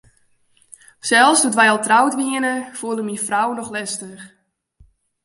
Sels 1.07 1.39
doe't 1.41 1.57
wy 1.59 1.67
al 1.71 1.81
troud 1.87 2.13
wiene, 2.19 2.53
foel 2.77 2.99
er 3.01 3.07
myn 3.07 3.23
frou 3.27 3.47
noch 3.55 3.71
lestich. 3.75 4.23